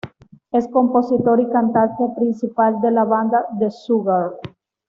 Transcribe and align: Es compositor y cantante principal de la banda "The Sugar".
Es 0.51 0.67
compositor 0.69 1.39
y 1.41 1.49
cantante 1.51 2.03
principal 2.17 2.81
de 2.81 2.89
la 2.89 3.03
banda 3.03 3.45
"The 3.59 3.69
Sugar". 3.69 4.31